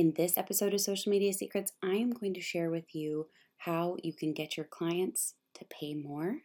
[0.00, 3.26] In this episode of Social Media Secrets, I am going to share with you
[3.58, 6.38] how you can get your clients to pay more,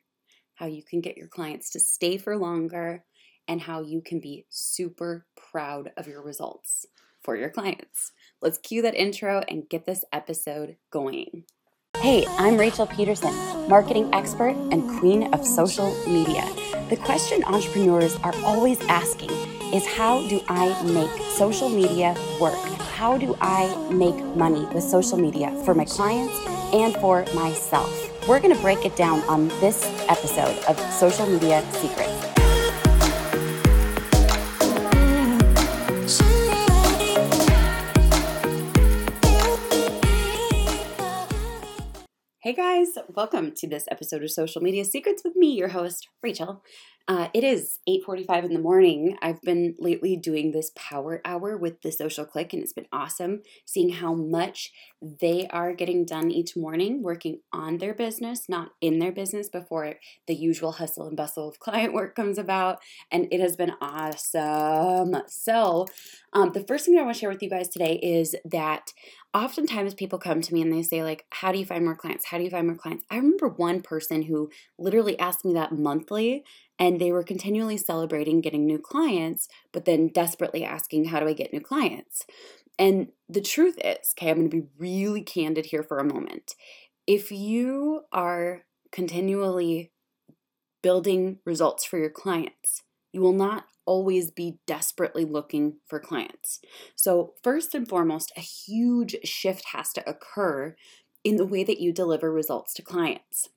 [0.56, 3.06] how you can get your clients to stay for longer,
[3.48, 6.86] and how you can be super proud of your results
[7.24, 8.12] for your clients.
[8.42, 11.46] Let's cue that intro and get this episode going.
[12.00, 13.34] Hey, I'm Rachel Pedersen,
[13.70, 16.46] marketing expert and queen of social media.
[16.90, 19.32] The question entrepreneurs are always asking
[19.74, 22.75] is how do I make social media work?
[22.96, 26.34] How do I make money with social media for my clients
[26.74, 27.92] and for myself?
[28.26, 32.36] We're going to break it down on this episode of Social Media Secrets.
[42.40, 46.64] Hey guys, welcome to this episode of Social Media Secrets with me, your host, Rachel.
[47.08, 49.16] Uh, it is 8:45 in the morning.
[49.22, 53.44] I've been lately doing this power hour with the Social Click, and it's been awesome
[53.64, 58.98] seeing how much they are getting done each morning, working on their business, not in
[58.98, 62.80] their business, before the usual hustle and bustle of client work comes about.
[63.12, 65.16] And it has been awesome.
[65.28, 65.86] So,
[66.34, 68.94] um, the first thing I want to share with you guys today is that
[69.36, 72.28] oftentimes people come to me and they say like how do you find more clients
[72.28, 75.74] how do you find more clients i remember one person who literally asked me that
[75.74, 76.42] monthly
[76.78, 81.34] and they were continually celebrating getting new clients, but then desperately asking, How do I
[81.34, 82.26] get new clients?
[82.78, 86.56] And the truth is, okay, I'm going to be really candid here for a moment.
[87.08, 89.92] If you are continually
[90.82, 96.60] building results for your clients, you will not always be desperately looking for clients.
[96.96, 100.76] So, first and foremost, a huge shift has to occur
[101.24, 103.50] in the way that you deliver results to clients.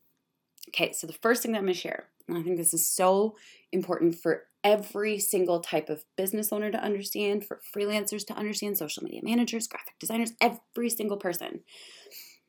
[0.69, 3.37] Okay, so the first thing that I'm to share and I think this is so
[3.73, 9.03] important for every single type of business owner to understand, for freelancers to understand, social
[9.03, 11.61] media managers, graphic designers, every single person.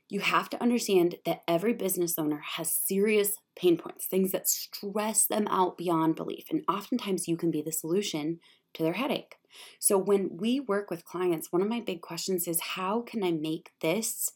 [0.09, 5.25] You have to understand that every business owner has serious pain points, things that stress
[5.27, 6.45] them out beyond belief.
[6.49, 8.39] And oftentimes you can be the solution
[8.73, 9.35] to their headache.
[9.79, 13.31] So when we work with clients, one of my big questions is how can I
[13.31, 14.31] make this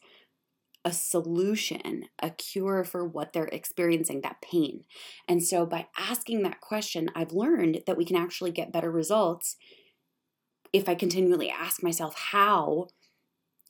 [0.84, 4.84] a solution, a cure for what they're experiencing, that pain.
[5.28, 9.56] And so by asking that question, I've learned that we can actually get better results
[10.74, 12.88] if I continually ask myself, how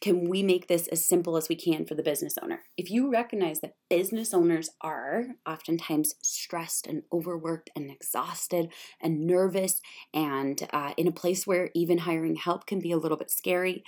[0.01, 2.63] can we make this as simple as we can for the business owner?
[2.77, 9.81] If you recognize that business owners are oftentimes stressed and overworked and exhausted and nervous
[10.13, 13.85] and uh, in a place where even hiring help can be a little bit scary,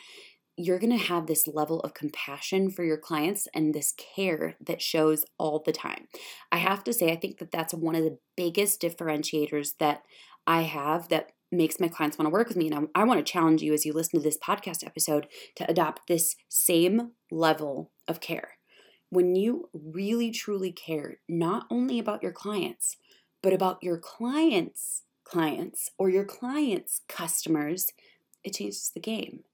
[0.56, 4.80] you're going to have this level of compassion for your clients and this care that
[4.80, 6.08] shows all the time.
[6.50, 10.02] I have to say, I think that that's one of the biggest differentiators that
[10.46, 12.70] I have that makes my clients want to work with me.
[12.70, 15.70] And I, I want to challenge you as you listen to this podcast episode to
[15.70, 18.52] adopt this same level of care.
[19.10, 22.96] When you really truly care, not only about your clients,
[23.42, 27.88] but about your clients' clients or your clients' customers,
[28.42, 29.44] it changes the game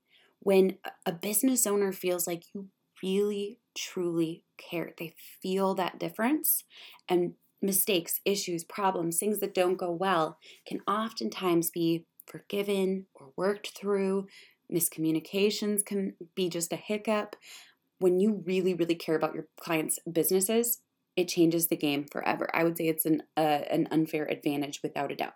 [0.43, 2.69] when a business owner feels like you
[3.03, 6.65] really truly care, they feel that difference,
[7.09, 13.79] and mistakes, issues, problems, things that don't go well can oftentimes be forgiven or worked
[13.79, 14.27] through.
[14.73, 17.37] Miscommunications can be just a hiccup.
[17.99, 20.81] When you really, really care about your clients' businesses,
[21.17, 22.49] it changes the game forever.
[22.53, 25.35] I would say it's an uh, an unfair advantage without a doubt.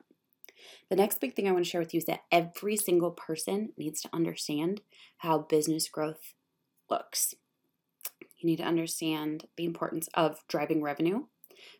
[0.91, 3.73] The next big thing I want to share with you is that every single person
[3.77, 4.81] needs to understand
[5.19, 6.35] how business growth
[6.91, 7.35] looks.
[8.39, 11.25] You need to understand the importance of driving revenue,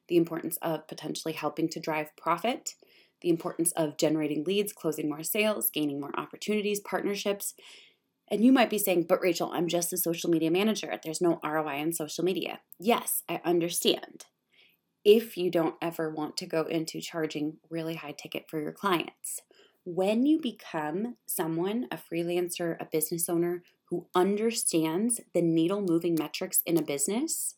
[0.09, 2.75] the importance of potentially helping to drive profit,
[3.23, 7.55] the importance of generating leads, closing more sales, gaining more opportunities, partnerships.
[8.29, 10.99] And you might be saying, but Rachel, I'm just a social media manager.
[11.03, 12.61] There's no ROI in social media.
[12.79, 14.25] Yes, I understand
[15.07, 19.41] if you don't ever want to go into charging really high ticket for your clients.
[19.85, 26.61] When you become someone, a freelancer, a business owner who understands the needle moving metrics
[26.67, 27.55] in a business,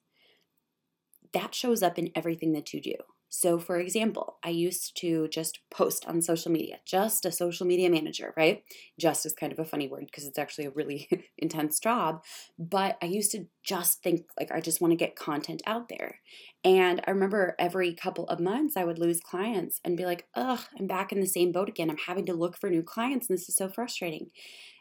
[1.33, 2.97] that shows up in everything that you do.
[3.29, 7.91] So, for example, I used to just post on social media, just a social media
[7.91, 8.63] manager, right?
[8.99, 11.09] Just is kind of a funny word because it's actually a really
[11.39, 12.25] intense job.
[12.59, 16.21] But I used to just think like I just want to get content out there.
[16.65, 20.61] And I remember every couple of months I would lose clients and be like, ugh,
[20.79, 21.91] I'm back in the same boat again.
[21.91, 24.31] I'm having to look for new clients and this is so frustrating.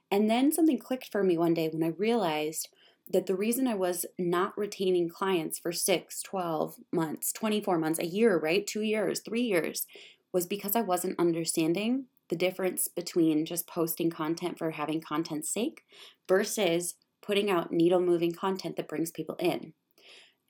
[0.09, 2.69] And then something clicked for me one day when I realized
[3.11, 8.05] that the reason I was not retaining clients for 6, 12 months, 24 months, a
[8.05, 8.65] year, right?
[8.65, 9.85] 2 years, 3 years
[10.33, 15.83] was because I wasn't understanding the difference between just posting content for having content's sake
[16.27, 19.73] versus putting out needle moving content that brings people in.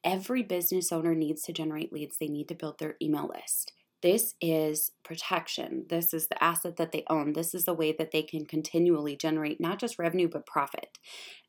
[0.03, 3.73] Every business owner needs to generate leads, they need to build their email list.
[4.03, 5.85] This is protection.
[5.89, 7.33] This is the asset that they own.
[7.33, 10.97] This is the way that they can continually generate not just revenue, but profit.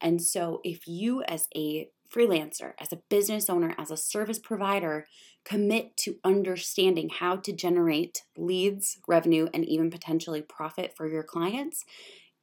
[0.00, 5.06] And so, if you, as a freelancer, as a business owner, as a service provider,
[5.44, 11.84] commit to understanding how to generate leads, revenue, and even potentially profit for your clients,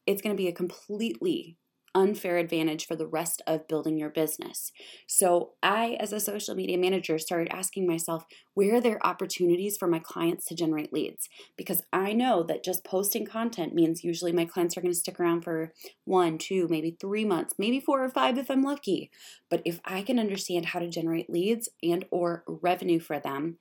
[0.05, 1.57] it's going to be a completely
[1.95, 4.71] unfair advantage for the rest of building your business.
[5.07, 9.87] So, I, as a social media manager, started asking myself, where are there opportunities for
[9.87, 11.29] my clients to generate leads?
[11.57, 15.19] Because I know that just posting content means usually my clients are going to stick
[15.19, 19.09] around for one, two, maybe three months, maybe four or five if I'm lucky.
[19.49, 23.57] But if I can understand how to generate leads and or revenue for them,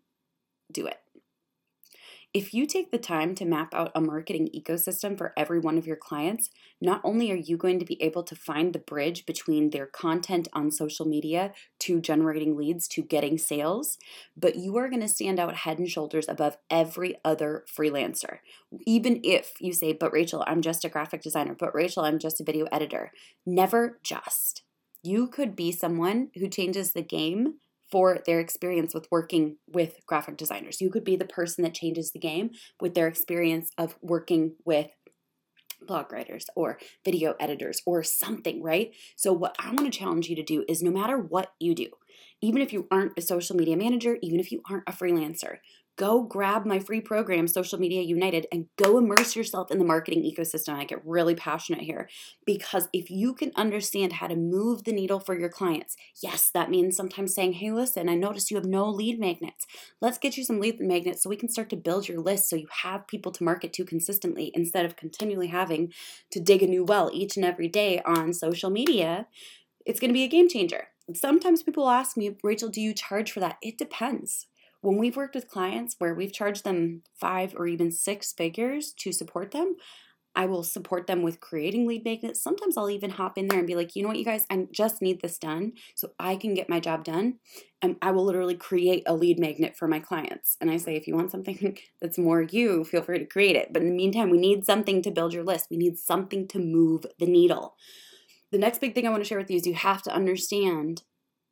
[0.70, 0.98] do it.
[2.32, 5.86] If you take the time to map out a marketing ecosystem for every one of
[5.86, 6.48] your clients,
[6.80, 10.46] not only are you going to be able to find the bridge between their content
[10.52, 13.98] on social media to generating leads to getting sales,
[14.36, 18.38] but you are going to stand out head and shoulders above every other freelancer.
[18.86, 22.40] Even if you say, but Rachel, I'm just a graphic designer, but Rachel, I'm just
[22.40, 23.10] a video editor.
[23.44, 24.62] Never just.
[25.02, 27.54] You could be someone who changes the game
[27.90, 30.80] for their experience with working with graphic designers.
[30.80, 32.50] You could be the person that changes the game
[32.80, 34.88] with their experience of working with
[35.86, 38.92] blog writers or video editors or something, right?
[39.16, 41.88] So, what I want to challenge you to do is no matter what you do,
[42.40, 45.58] even if you aren't a social media manager, even if you aren't a freelancer,
[46.00, 50.22] go grab my free program, Social Media United, and go immerse yourself in the marketing
[50.22, 50.72] ecosystem.
[50.72, 52.08] I get really passionate here
[52.46, 56.70] because if you can understand how to move the needle for your clients, yes, that
[56.70, 59.66] means sometimes saying, hey, listen, I noticed you have no lead magnets.
[60.00, 62.56] Let's get you some lead magnets so we can start to build your list so
[62.56, 65.92] you have people to market to consistently instead of continually having
[66.30, 69.26] to dig a new well each and every day on social media.
[69.84, 70.88] It's going to be a game changer.
[71.14, 73.58] Sometimes people ask me, Rachel, do you charge for that?
[73.60, 74.46] It depends.
[74.80, 79.12] When we've worked with clients where we've charged them five or even six figures to
[79.12, 79.76] support them,
[80.34, 82.42] I will support them with creating lead magnets.
[82.42, 84.68] Sometimes I'll even hop in there and be like, you know what, you guys, I
[84.70, 87.38] just need this done so I can get my job done.
[87.82, 90.56] And I will literally create a lead magnet for my clients.
[90.60, 93.72] And I say, if you want something that's more you, feel free to create it.
[93.72, 96.58] But in the meantime, we need something to build your list, we need something to
[96.58, 97.74] move the needle.
[98.52, 101.02] The next big thing I want to share with you is you have to understand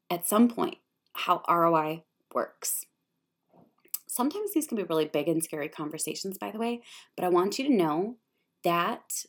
[0.09, 0.79] at some point
[1.15, 2.87] how ROI works.
[4.19, 6.83] Sometimes these can be really big and scary conversations, by the way,
[7.15, 8.17] but I want you to know
[8.65, 9.23] that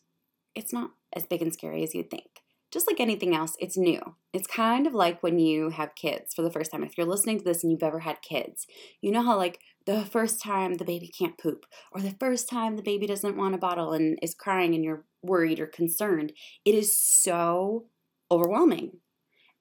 [0.56, 2.41] it's not as big and scary as you'd think.
[2.71, 4.01] Just like anything else, it's new.
[4.33, 6.83] It's kind of like when you have kids for the first time.
[6.83, 8.65] If you're listening to this and you've ever had kids,
[9.00, 12.75] you know how, like, the first time the baby can't poop, or the first time
[12.75, 16.33] the baby doesn't want a bottle and is crying and you're worried or concerned,
[16.65, 17.85] it is so
[18.31, 19.01] overwhelming.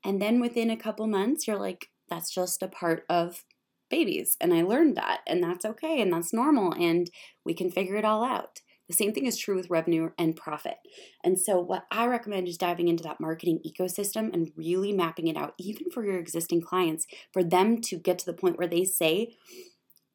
[0.02, 3.44] And then within a couple months, you're like, that's just a part of
[3.88, 4.36] babies.
[4.40, 7.10] And I learned that, and that's okay, and that's normal, and
[7.44, 8.60] we can figure it all out.
[8.88, 10.76] The same thing is true with revenue and profit.
[11.22, 15.36] And so, what I recommend is diving into that marketing ecosystem and really mapping it
[15.36, 18.84] out, even for your existing clients, for them to get to the point where they
[18.84, 19.36] say,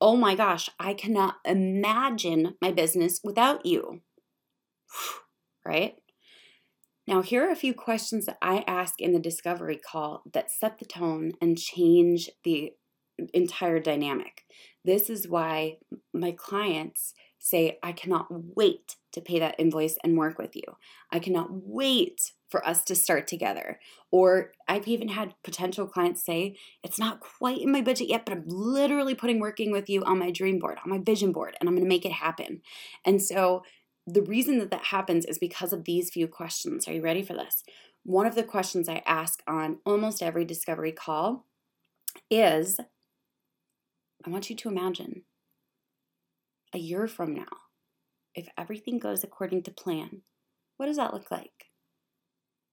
[0.01, 4.01] Oh my gosh, I cannot imagine my business without you.
[5.65, 5.95] right?
[7.05, 10.79] Now, here are a few questions that I ask in the discovery call that set
[10.79, 12.71] the tone and change the
[13.33, 14.43] entire dynamic.
[14.85, 15.77] This is why
[16.13, 20.63] my clients say, I cannot wait to pay that invoice and work with you.
[21.11, 23.79] I cannot wait for us to start together.
[24.11, 28.33] Or I've even had potential clients say, It's not quite in my budget yet, but
[28.33, 31.67] I'm literally putting working with you on my dream board, on my vision board, and
[31.67, 32.61] I'm to make it happen.
[33.05, 33.63] And so
[34.05, 36.87] the reason that that happens is because of these few questions.
[36.87, 37.63] Are you ready for this?
[38.03, 41.45] One of the questions I ask on almost every discovery call
[42.29, 42.79] is
[44.25, 45.23] I want you to imagine
[46.73, 47.45] a year from now,
[48.33, 50.21] if everything goes according to plan,
[50.77, 51.67] what does that look like?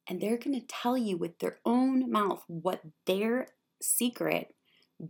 [0.08, 3.48] And they're going to tell you with their own mouth what their
[3.82, 4.54] secret,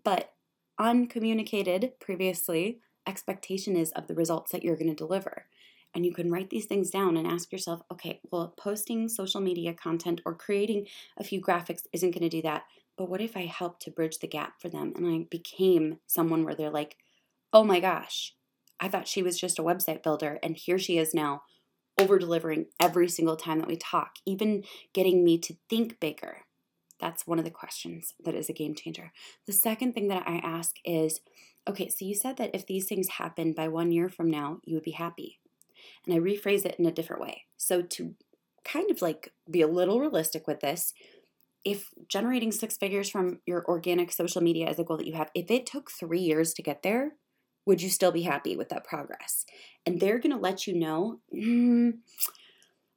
[0.05, 0.33] but
[0.79, 5.47] uncommunicated previously, expectation is of the results that you're going to deliver.
[5.95, 9.75] And you can write these things down and ask yourself, okay, well, posting social media
[9.75, 10.87] content or creating
[11.19, 12.65] a few graphics isn't going to do that.
[13.01, 16.45] But what if I helped to bridge the gap for them and I became someone
[16.45, 16.99] where they're like,
[17.51, 18.35] oh my gosh,
[18.79, 21.41] I thought she was just a website builder, and here she is now
[21.99, 26.43] over delivering every single time that we talk, even getting me to think bigger.
[27.01, 29.13] That's one of the questions that is a game changer.
[29.47, 31.21] The second thing that I ask is
[31.67, 34.75] okay, so you said that if these things happen by one year from now, you
[34.75, 35.41] would be happy.
[36.05, 37.45] And I rephrase it in a different way.
[37.57, 38.15] So, to
[38.63, 40.93] kind of like be a little realistic with this,
[41.65, 45.31] if generating six figures from your organic social media is a goal that you have,
[45.35, 47.13] if it took three years to get there,
[47.67, 49.45] would you still be happy with that progress?
[49.87, 51.93] And they're going to let you know, mm,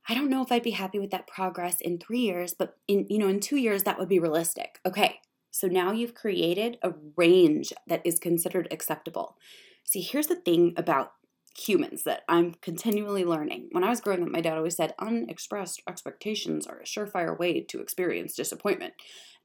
[0.07, 3.05] I don't know if I'd be happy with that progress in three years, but in
[3.09, 4.79] you know in two years that would be realistic.
[4.85, 5.19] Okay,
[5.51, 9.37] so now you've created a range that is considered acceptable.
[9.85, 11.13] See, here's the thing about
[11.57, 13.69] humans that I'm continually learning.
[13.71, 17.61] When I was growing up, my dad always said unexpressed expectations are a surefire way
[17.61, 18.93] to experience disappointment.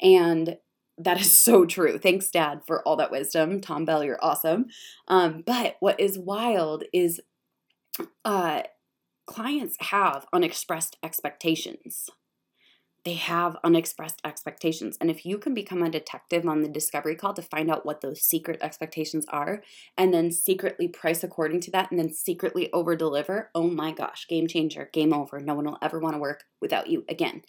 [0.00, 0.56] And
[0.96, 1.98] that is so true.
[1.98, 3.60] Thanks, Dad, for all that wisdom.
[3.60, 4.66] Tom Bell, you're awesome.
[5.06, 7.20] Um, but what is wild is
[8.24, 8.62] uh,
[9.26, 12.10] clients have unexpressed expectations.
[13.08, 14.98] They have unexpressed expectations.
[15.00, 18.02] And if you can become a detective on the discovery call to find out what
[18.02, 19.62] those secret expectations are
[19.96, 24.28] and then secretly price according to that and then secretly over deliver, oh my gosh,
[24.28, 25.40] game changer, game over.
[25.40, 27.44] No one will ever want to work without you again.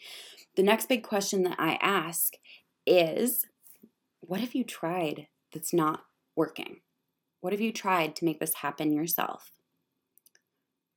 [0.56, 2.36] The next big question that I ask
[2.88, 3.46] is
[4.22, 6.06] what have you tried that's not
[6.38, 6.78] working?
[7.42, 9.52] What have you tried to make this happen yourself?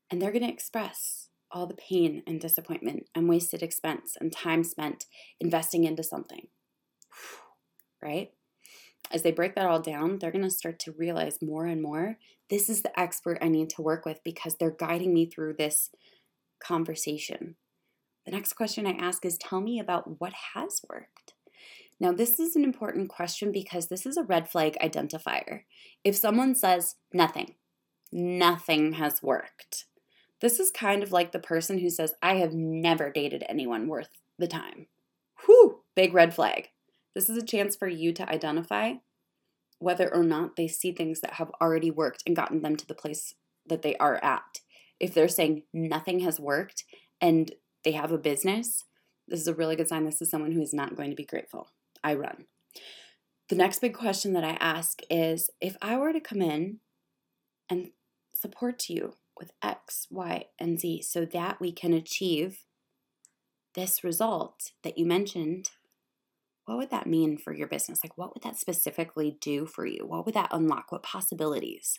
[0.08, 4.64] And they're going to express all the pain and disappointment and wasted expense and time
[4.64, 5.06] spent
[5.40, 6.48] investing into something.
[8.04, 8.32] Right?
[9.12, 12.16] As they break that all down, they're going to start to realize more and more
[12.52, 15.88] this is the expert I need to work with because they're guiding me through this
[16.62, 17.56] conversation.
[18.26, 21.32] The next question I ask is tell me about what has worked.
[21.98, 25.62] Now, this is an important question because this is a red flag identifier.
[26.04, 27.54] If someone says nothing,
[28.12, 29.86] nothing has worked,
[30.42, 34.10] this is kind of like the person who says, I have never dated anyone worth
[34.38, 34.88] the time.
[35.46, 36.68] Whew, big red flag.
[37.14, 38.94] This is a chance for you to identify
[39.78, 42.94] whether or not they see things that have already worked and gotten them to the
[42.94, 43.34] place
[43.66, 44.60] that they are at.
[44.98, 46.84] If they're saying nothing has worked
[47.20, 47.52] and
[47.84, 48.84] they have a business,
[49.28, 51.24] this is a really good sign this is someone who is not going to be
[51.24, 51.68] grateful.
[52.02, 52.46] I run.
[53.48, 56.78] The next big question that I ask is if I were to come in
[57.70, 57.90] and
[58.34, 62.60] support you with X, Y, and Z so that we can achieve
[63.74, 65.70] this result that you mentioned,
[66.66, 68.04] what would that mean for your business?
[68.04, 70.06] Like, what would that specifically do for you?
[70.06, 70.92] What would that unlock?
[70.92, 71.98] What possibilities?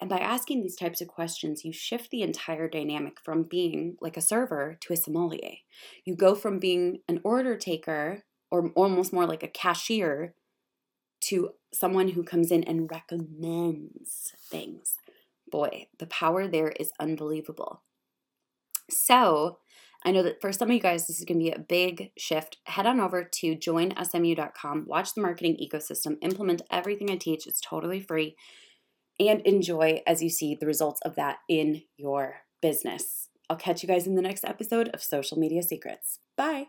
[0.00, 4.16] And by asking these types of questions, you shift the entire dynamic from being like
[4.16, 5.58] a server to a sommelier.
[6.04, 10.34] You go from being an order taker or almost more like a cashier
[11.26, 14.96] to someone who comes in and recommends things.
[15.52, 17.82] Boy, the power there is unbelievable.
[18.90, 19.58] So,
[20.04, 22.10] I know that for some of you guys, this is going to be a big
[22.18, 22.56] shift.
[22.64, 27.46] Head on over to joinsmu.com, watch the marketing ecosystem, implement everything I teach.
[27.46, 28.34] It's totally free,
[29.20, 33.28] and enjoy as you see the results of that in your business.
[33.48, 36.18] I'll catch you guys in the next episode of Social Media Secrets.
[36.36, 36.68] Bye.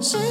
[0.00, 0.27] 是。